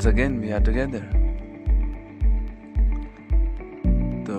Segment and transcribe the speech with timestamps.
[0.00, 1.00] Once again, we are together.
[4.26, 4.36] तो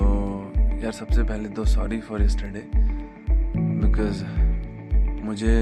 [0.84, 2.64] यार सबसे पहले तो सॉरी फॉर यस्टरडे
[3.82, 4.24] बिकॉज़
[5.26, 5.54] मुझे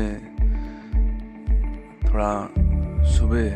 [2.06, 2.32] थोड़ा
[3.12, 3.50] सुबह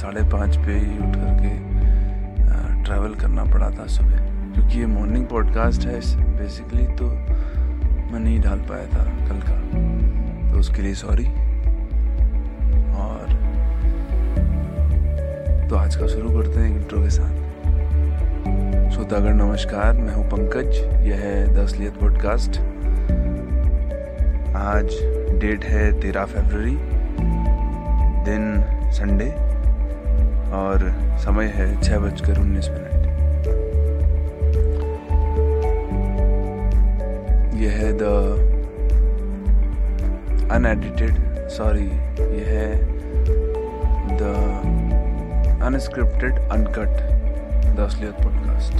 [0.00, 1.54] साढ़े पाँच पे ही उठ करके
[2.84, 4.18] ट्रैवल करना पड़ा था सुबह
[4.54, 6.00] क्योंकि ये मॉर्निंग पॉडकास्ट है
[6.36, 7.10] बेसिकली तो
[8.10, 11.43] मैं नहीं डाल पाया था कल का तो उसके लिए सॉरी
[15.70, 17.32] तो आज का शुरू करते हैं इंट्रो के साथ।
[18.90, 22.58] श्रोतागढ़ नमस्कार, मैं हूँ पंकज, यह है द असलियत पॉडकास्ट
[24.56, 24.96] आज
[25.40, 26.76] डेट है तेरह फरवरी,
[28.26, 28.44] दिन
[28.92, 29.30] संडे
[30.56, 30.84] और
[31.24, 33.06] समय है छः बजकर उन्नीस मिनट।
[37.62, 38.02] यह है द
[40.50, 41.88] अनएडिटेड सॉरी
[42.38, 42.68] यह है
[44.16, 44.73] the
[45.64, 46.86] unscripted uncut
[47.76, 48.74] the Asliyat podcast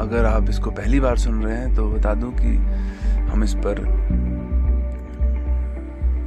[0.00, 2.56] अगर आप इसको पहली बार सुन रहे हैं तो बता दूँ कि
[3.08, 3.82] हम इस पर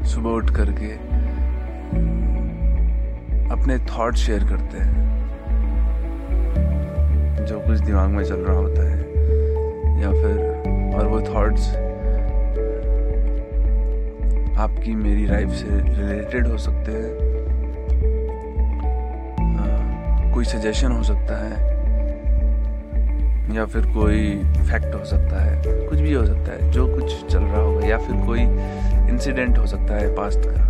[0.06, 0.92] सुबह उठ करके
[3.50, 4.96] अपने थॉट शेयर करते हैं।
[7.46, 8.98] जो कुछ दिमाग में चल रहा होता है,
[10.02, 10.40] या फिर,
[10.96, 11.87] और वो थॉट्स
[14.58, 17.26] आपकी मेरी लाइफ से रिलेटेड हो सकते हैं।
[20.34, 21.52] कोई सजेशन हो सकता है,
[23.56, 27.40] या फिर कोई फैक्ट हो सकता है, कुछ भी हो सकता है, जो कुछ चल
[27.40, 28.42] रहा होगा, या फिर कोई
[29.10, 30.66] इंसिडेंट हो सकता है पास्ट का।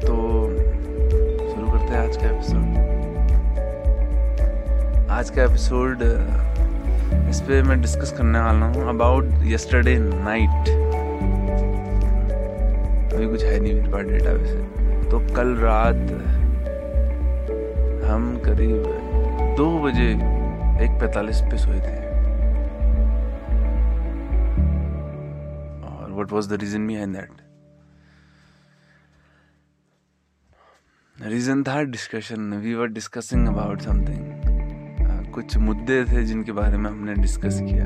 [0.00, 0.16] तो
[1.50, 2.80] शुरू करते हैं आज का एपिसोड
[5.10, 5.98] आज का एपिसोड
[7.32, 10.68] इस पे मैं डिस्कस करने वाला हूँ अबाउट यस्टरडे नाइट
[13.12, 16.02] अभी कुछ है नहीं मेरे पास डेटा वैसे। तो कल रात
[18.04, 18.82] हम करीब
[19.56, 20.08] दो बजे
[20.84, 21.96] एक पैतालीस पे सोए थे।
[25.86, 27.40] और what was the reason behind that
[31.16, 34.31] reason था discussion we were discussing about something
[35.32, 37.84] कुछ मुद्दे थे जिनके बारे में हमने डिस्कस किया।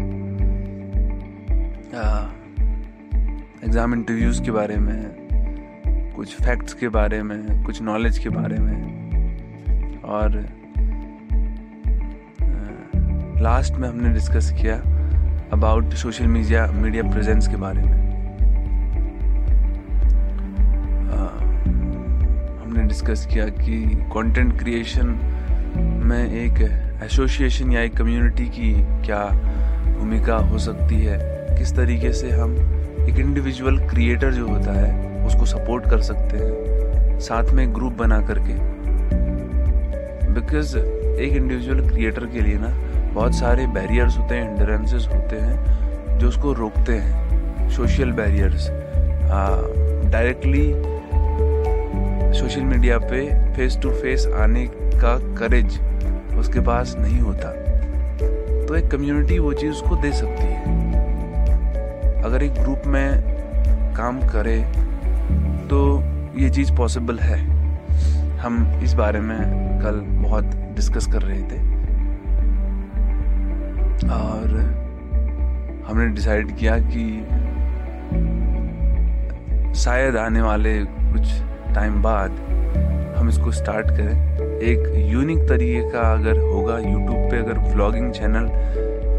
[3.64, 10.02] एग्ज़ाम इंटरव्यूज़ के बारे में कुछ फैक्ट्स के बारे में कुछ नॉलेज के बारे में।
[10.04, 10.38] और
[13.42, 14.76] लास्ट में हमने डिस्कस किया
[15.52, 17.92] about social media media presence के बारे में।
[21.10, 21.28] आ,
[22.62, 25.08] हमने डिस्कस किया कि कंटेंट क्रिएशन
[26.04, 28.72] में एक एसोसिएशन या एक कम्युनिटी की
[29.06, 29.24] क्या
[29.98, 31.18] भूमिका हो सकती है?
[31.58, 32.54] किस तरीके से हम
[33.08, 37.18] एक इंडिविजुअल क्रिएटर जो होता है, उसको सपोर्ट कर सकते हैं?
[37.20, 38.54] साथ में ग्रुप बना करके।
[40.32, 42.68] बिकॉज़ एक इंडिविजुअल क्रिएटर के लिए ना,
[43.14, 48.68] बहुत सारे बैरियर्स होते हैं इंडरेंसेस होते हैं, जो उसको रोकते हैं। Social barriers
[50.12, 50.72] directly
[52.38, 55.78] social media पे फेस टू फेस आने का करेज
[56.38, 57.50] उसके पास नहीं होता।
[58.66, 63.36] तो एक कम्युनिटी वो चीज़ उसको दे सकती है। अगर एक ग्रुप में
[63.96, 64.58] काम करे
[65.68, 66.02] तो
[66.38, 67.38] ये चीज़ पॉसिबल है।
[68.38, 69.38] हम इस बारे में
[69.80, 70.44] कल बहुत
[70.76, 71.60] डिस्कस कर रहे थे।
[74.08, 74.48] और
[75.88, 77.04] हमने डिसाइड किया कि
[79.74, 81.28] शायद आने वाले कुछ
[81.74, 82.30] टाइम बाद
[83.18, 88.46] हम इसको स्टार्ट करें। एक यूनिक तरीके का अगर होगा यूट्यूब पे अगर व्लॉगिंग चैनल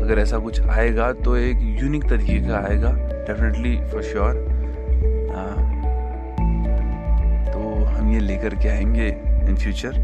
[0.04, 2.92] अगर ऐसा कुछ आएगा तो एक यूनिक तरीके का आएगा
[3.28, 4.34] डेफिनेटली फॉर श्योर
[7.54, 9.07] तो हम ये लेकर के आएँगे
[9.50, 10.00] इन फ्यूचर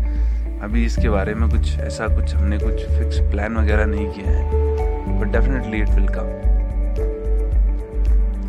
[0.63, 5.19] अभी इसके बारे में कुछ, ऐसा कुछ हमने कुछ फिक्स प्लान वगैरह नहीं किया है
[5.19, 6.51] but definitely it will come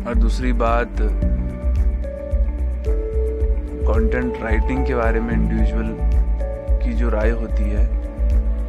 [0.07, 0.95] और दूसरी बात
[3.87, 6.14] कंटेंट राइटिंग के बारे में इंडिविजुअल
[6.85, 7.85] की जो राय होती है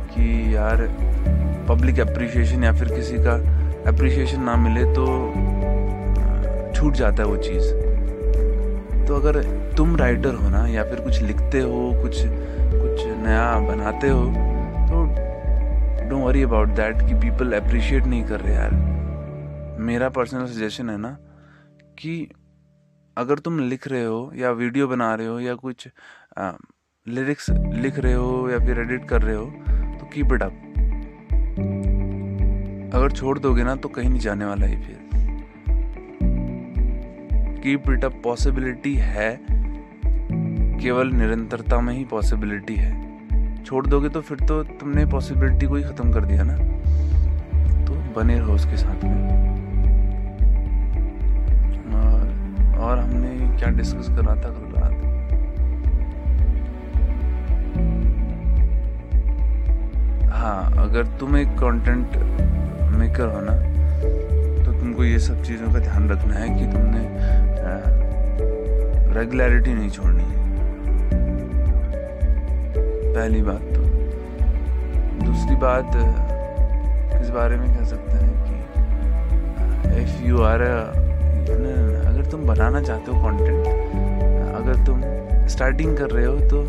[0.08, 0.86] कि यार
[1.68, 3.34] पब्लिक अप्रिशिएशन या फिर किसी का
[3.92, 5.06] अप्रिशिएशन ना मिले तो
[6.74, 7.72] छूट जाता है वो चीज़।
[9.06, 9.42] तो अगर
[9.76, 14.24] तुम राइटर हो ना, या फिर कुछ लिखते हो, कुछ कुछ नया बनाते हो
[14.88, 15.04] तो
[16.08, 18.74] डोंट वरी अबाउट दैट कि पीपल अप्रिशिएट नहीं कर रहे यार।
[19.80, 21.16] मेरा पर्सनल सजेशन है ना
[21.98, 22.28] कि
[23.16, 25.88] अगर तुम लिख रहे हो या वीडियो बना रहे हो या कुछ
[27.08, 29.44] लिरिक्स लिख रहे हो या फिर एडिट कर रहे हो
[29.98, 30.52] तो कीप इट अप
[32.94, 34.98] अगर छोड़ दोगे ना तो कहीं नहीं जाने वाला ही फिर.
[37.62, 39.40] कीप इट अप पॉसिबिलिटी है
[40.80, 43.64] केवल निरंतरता में ही पॉसिबिलिटी है.
[43.64, 46.56] छोड़ दोगे तो फिर तो तुमने पॉसिबिलिटी को ही खत्म कर दिया ना.
[47.86, 49.46] तो बने रहो उसके साथ में.
[52.78, 54.65] और, हमने क्या डिस्कस करा था
[60.36, 62.16] हाँ अगर तुम एक कंटेंट
[62.96, 63.52] मेकर हो ना
[64.64, 67.04] तो तुमको ये सब चीज़ों का ध्यान रखना है कि तुमने
[69.14, 70.44] रेगुलरिटी नहीं छोड़नी है।
[73.14, 73.82] पहली बात तो।
[75.24, 75.96] दूसरी बात
[77.22, 83.22] इस बारे में कह सकते हैं कि इफ़ यू आर अगर तुम बनाना चाहते हो
[83.22, 83.66] कंटेंट
[84.54, 85.00] अगर तुम
[85.46, 86.62] स्टार्टिंग कर रहे हो तो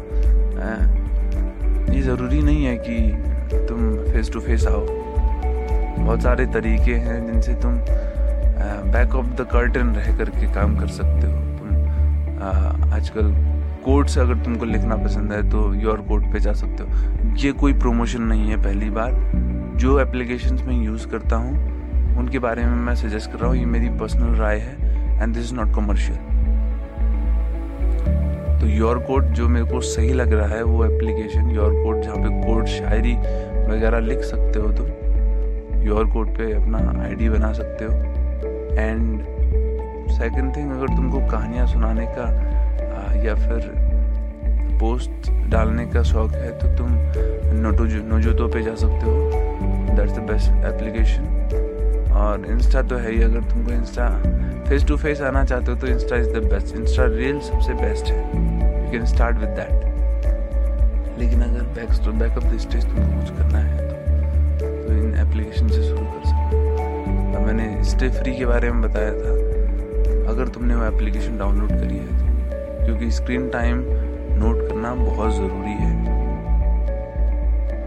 [1.93, 3.26] ये ज़रूरी नहीं है कि
[3.67, 7.79] तुम फेस टू फेस आओ। बहुत सारे तरीके हैं जिनसे तुम
[8.91, 13.33] बैक ऑफ़ द कर्टन रह करके काम कर सकते हो। तुम आजकल
[13.85, 17.51] कोड से अगर तुमको लिखना पसंद है तो योर कोड पे जा सकते हो। ये
[17.53, 19.11] कोई प्रमोशन नहीं है पहली बार
[19.77, 23.65] जो एप्लीकेशन में यूज़ करता हूँ, उनके बारे में मैं सजेस्ट कर रहा हूँ, ये
[23.65, 26.17] मेरी पर्सनल राय है and this is not commercial
[28.59, 32.17] तो योर कोड जो मेरे को सही लग रहा है वो एप्लीकेशन योर कोड जहाँ
[32.17, 33.15] पे कोड शायरी
[33.67, 34.87] वगैरह लिख सकते हो तुम।
[35.83, 37.93] योर कोड पे अपना आईडी बना सकते हो।
[38.79, 39.21] एंड
[40.11, 42.25] सेकंड थिंग अगर तुमको कहानियाँ सुनाने का
[43.23, 43.71] या फिर
[44.79, 46.89] पोस्ट डालने का शौक है तो तुम
[47.61, 49.15] नोटो नोजोतो पे जा सकते हो।
[49.95, 54.09] दैट्स द बेस्ट एप्लीकेशन और इंस्टा तो है ही, अगर तुमको इंस्टा
[54.69, 58.05] फेस टू फेस आना चाहते हो तो Insta is the best Insta reel सबसे बेस्ट
[58.05, 58.21] है।
[58.85, 59.86] You can start with that
[61.17, 65.67] लेकिन अगर back back of the stage तुमको कुछ करना है तो, तो इन एप्लीकेशन
[65.69, 69.31] से शुरू कर सकते हो। मैंने स्टे फ्री के बारे में बताया था।
[70.31, 73.83] अगर तुमने वो एप्लीकेशन डाउनलोड करी है तो क्योंकि स्क्रीन टाइम
[74.39, 75.91] नोट करना बहुत ज़रूरी है।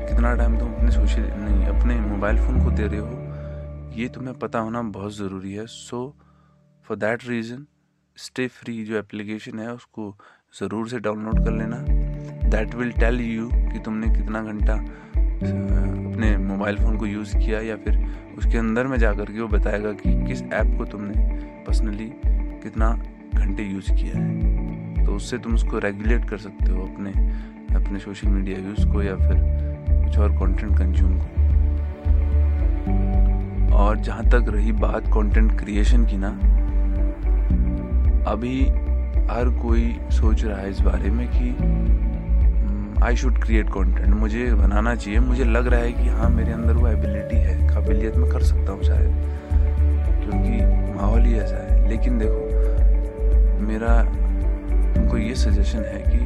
[0.08, 4.38] कितना टाइम तुम अपने सोशल नहीं अपने मोबाइल फ़ोन को दे रहे हो ये तुम्हें
[4.38, 6.02] पता होना बहुत ज़रूरी है। So
[6.84, 7.66] for that reason
[8.16, 10.14] stay free जो एप्लीकेशन है उसको
[10.60, 11.99] ज़रूर से डाउनलोड कर लेना।
[12.50, 17.76] दैट विल टेल यू कि तुमने कितना घंटा अपने मोबाइल फ़ोन को यूज़ किया या
[17.76, 17.98] फिर
[18.38, 21.14] उसके अंदर में जा कर के वो बताएगा कि किस ऐप को तुमने
[21.66, 22.10] पर्सनली
[22.62, 22.90] कितना
[23.34, 27.10] घंटे यूज़ किया है। तो उससे तुम उसको रेगुलेट कर सकते हो अपने
[27.76, 29.36] अपने सोशल मीडिया यूज़ को या फिर
[30.04, 31.26] कुछ और कंटेंट कंज्यूम को।
[33.76, 36.30] और जहाँ तक रही बात कंटेंट क्रिएशन की ना,
[38.30, 38.60] अभी
[39.30, 41.50] हर कोई सोच रहा है इस बारे में कि
[43.02, 46.72] आई शुड क्रिएट कंटेंट मुझे बनाना चाहिए। मुझे लग रहा है कि हाँ मेरे अंदर
[46.72, 49.10] वो एबिलिटी है। काबिलियत मैं कर सकता हूँ शायद।
[50.20, 50.64] क्योंकि
[50.94, 52.48] माहौल ही ऐसा है। लेकिन देखो,
[53.60, 54.04] मेरा
[54.94, 56.18] तुमको ये सजेशन है कि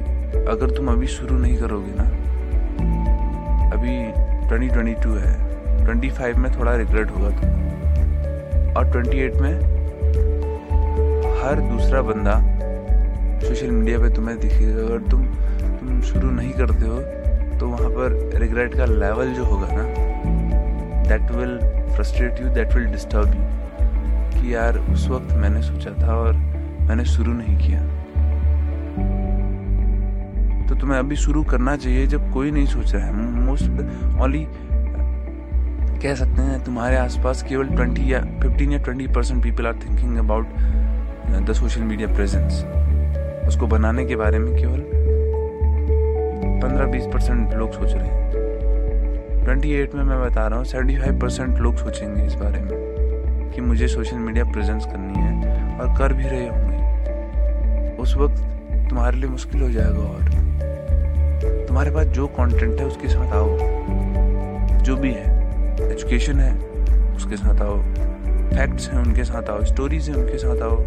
[0.51, 2.05] अगर तुम अभी शुरू नहीं करोगे ना,
[3.77, 4.13] अभी
[4.49, 5.55] 2022 है।
[5.87, 7.51] 25 में थोड़ा रिग्रेट होगा तुम।
[8.77, 9.55] और 28 में
[11.43, 12.41] हर दूसरा बंदा
[13.49, 15.27] सोशल मीडिया पे तुम्हें दिखेगा। अगर तुम
[15.85, 17.01] तुम शुरू नहीं करते हो
[17.59, 19.83] तो वहाँ पर रिग्रेट का लेवल जो होगा ना
[21.09, 21.59] that will
[21.95, 23.43] frustrate you that will disturb you
[24.35, 26.33] कि यार, उस वक्त मैंने सोचा था और
[26.89, 27.81] मैंने शुरू नहीं किया।
[30.69, 33.13] तो तुम्हें अभी शुरू करना चाहिए जब कोई नहीं सोच रहा है।
[33.47, 33.65] मोस्ट
[34.21, 34.47] ओनली
[36.03, 40.17] कह सकते हैं, तुम्हारे आसपास केवल ट्वेंटी या फिफ्टीन या twenty percent people are thinking
[40.19, 40.47] about
[41.47, 42.65] the social media presence
[43.49, 45.04] उसको बनाने के बारे में केवल
[46.65, 50.97] पंद्रह बीस परसेंट लोग सोच रहे हैं। ट्वेंटी एट में मैं बता रहा हूँ, सेवेंटी
[50.97, 55.95] फाइव परसेंट लोग सोचेंगे इस बारे में कि मुझे सोशल मीडिया प्रेजेंस करनी है और
[55.99, 58.43] कर भी रहे होंगे। उस वक्त
[58.91, 60.23] तुम्हारे लिए मुश्किल हो जाएगा और
[61.67, 63.59] तुम्हारे पास जो कंटेंट है उसके साथ आओ।
[64.83, 66.53] जो भी है एजुकेशन है,
[67.17, 67.79] उसके साथ आओ।
[68.55, 70.85] फैक्ट्स हैं, उनके साथ आओ। स्टोरीज हैं, उनके साथ आओ।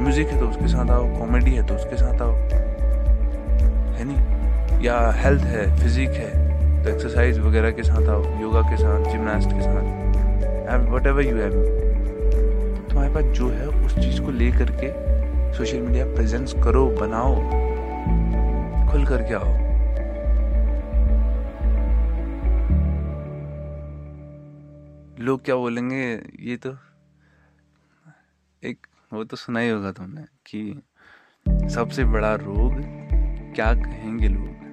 [0.00, 2.53] म्यूज़िक है तो उसके साथ आओ। कॉमेडी है तो उसके साथ आओ।
[4.84, 9.48] या हेल्थ है फिजिक है तो एक्सरसाइज वगैरह के साथ आओ योगा के साथ जिमनास्ट
[9.48, 11.52] के साथ वट एवर यू हैव
[12.88, 14.90] तुम्हारे पास जो है, उस चीज़ को ले करके
[15.54, 17.34] सोशल मीडिया प्रेजेंस करो, बनाओ,
[18.90, 19.52] खुल करके आओ।
[25.24, 26.02] लोग क्या बोलेंगे,
[26.40, 26.76] ये तो
[28.62, 32.82] एक, वो तो सुना ही होगा तुमने कि सबसे बड़ा रोग
[33.54, 34.63] क्या कहेंगे लोग?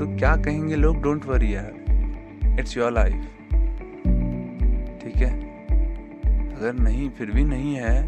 [0.00, 1.02] तो क्या कहेंगे लोग?
[1.02, 2.56] डोंट वरी यार.
[2.60, 3.14] इट्स योर लाइफ
[5.02, 5.30] ठीक है?
[6.54, 8.02] अगर नहीं, फिर भी नहीं है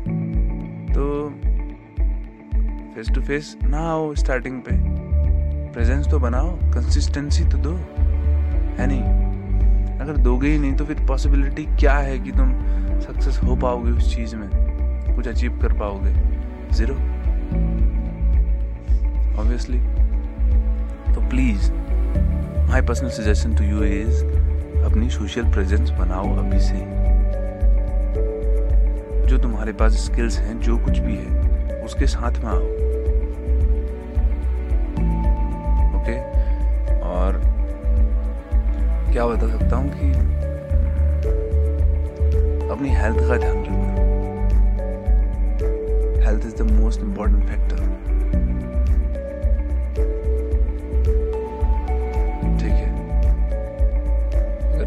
[0.93, 1.29] तो
[2.95, 4.77] फेस टू फेस ना आओ स्टार्टिंग पे.
[5.73, 7.75] प्रेजेंस तो बनाओ कंसिस्टेंसी तो दो.
[8.79, 9.99] है नहीं?
[9.99, 12.53] अगर दोगे ही नहीं तो फिर पॉसिबिलिटी क्या है कि तुम
[13.01, 14.49] सक्सेस हो पाओगे उस चीज़ में?
[15.17, 16.15] कुछ अचीव कर पाओगे.
[16.71, 16.95] ज़ीरो
[19.41, 20.02] ऑब्वियसली
[21.15, 21.71] तो please
[22.71, 24.25] my personal suggestion to you is
[24.85, 26.79] अपनी सोशल प्रेजेंस बनाओ अभी से।
[29.27, 32.65] जो तुम्हारे पास स्किल्स हैं, जो कुछ भी है, उसके साथ में आओ।
[35.99, 36.17] ओके
[37.01, 37.41] और
[39.13, 40.13] क्या बता सकता हूँ कि
[42.69, 43.91] अपनी हेल्थ का ध्यान रखना।
[46.27, 47.92] Health is the most important factor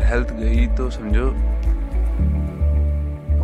[0.05, 1.35] health गई तो समझो।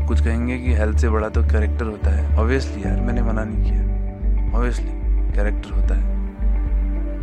[0.07, 3.63] कुछ कहेंगे कि हेल्थ से बड़ा तो कैरेक्टर होता है। ऑब्वियसली यार, मैंने मना नहीं
[3.63, 3.81] किया।
[4.57, 4.91] ऑब्वियसली
[5.31, 6.11] कैरेक्टर होता है।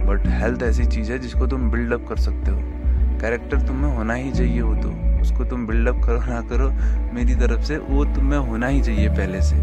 [0.06, 2.58] बट हेल्थ ऐसी चीज़ है जिसको तुम बिल्डअप कर सकते हो।
[3.20, 6.70] कैरेक्टर तुम्हें होना ही चाहिए वो तो। उसको तुम बिल्डअप करो, ना करो,
[7.14, 9.56] मेरी तरफ़ से वो तुम्हें होना ही चाहिए पहले से।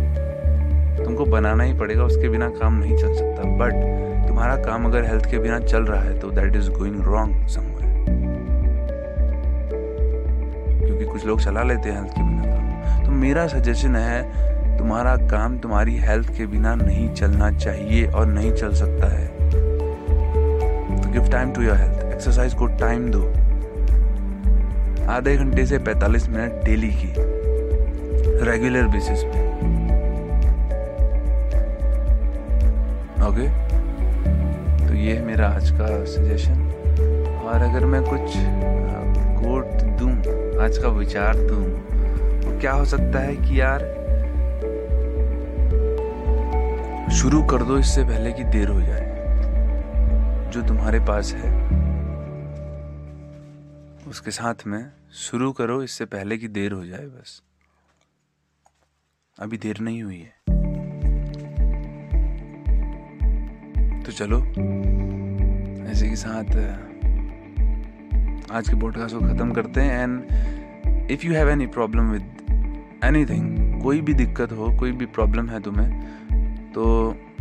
[1.05, 3.73] तुमको बनाना ही पड़ेगा, उसके बिना काम नहीं चल सकता। बट
[4.27, 7.74] तुम्हारा काम अगर हेल्थ के बिना चल रहा है तो that is going wrong somewhere
[11.15, 15.57] कुछ लोग चला लेते हैं हेल्थ के बिना काम तो मेरा सजेशन है, तुम्हारा काम,
[15.57, 19.27] तुम्हारी हेल्थ के बिना नहीं चलना चाहिए और नहीं चल सकता है।
[21.01, 23.21] तो give time to your health exercise को टाइम दो।
[25.11, 27.13] आधे घंटे से 45 मिनट डेली की।
[28.45, 29.47] रेगुलर बेसिस पे।
[33.27, 33.47] ओके
[34.87, 36.59] तो ये है मेरा आज का सजेशन
[37.45, 38.33] और अगर मैं कुछ
[39.39, 40.13] कोट दूँ
[40.65, 43.79] आज का विचार दूँ क्या हो सकता है कि यार,
[47.11, 49.03] शुरू कर दो इससे पहले कि देर हो जाए,
[50.51, 51.51] जो तुम्हारे पास है।
[54.07, 57.41] उसके साथ में शुरू करो इससे पहले कि देर हो जाए बस।
[59.39, 60.33] अभी देर नहीं हुई है।
[64.03, 64.41] तो चलो,
[65.91, 66.57] ऐसे के साथ
[68.51, 70.54] आज के पॉडकास्ट को ख़त्म करते हैं and
[71.11, 75.59] if you have any problem with anything कोई भी दिक्कत हो, कोई भी प्रॉब्लम है
[75.61, 75.89] तुम्हें
[76.73, 76.85] तो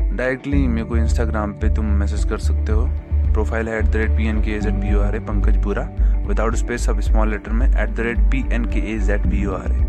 [0.00, 2.86] डायरेक्टली मेरे को इंस्टाग्राम पे तुम मैसेज कर सकते हो।
[3.32, 5.62] प्रोफ़ाइल है at the rate P N K A Z B O R A Pankaj
[5.64, 5.82] पूरा
[6.28, 9.44] विदाउट स्पेस सब स्मॉल लेटर में at the rate P N K A Z B
[9.44, 9.82] O R A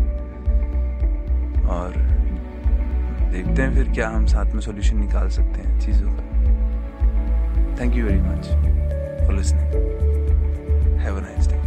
[1.76, 1.94] और
[3.32, 6.22] देखते हैं फिर क्या हम साथ में सॉल्यूशन निकाल सकते हैं चीज़ों का।
[7.80, 8.46] Thank you very much
[9.26, 11.64] for listening have a nice day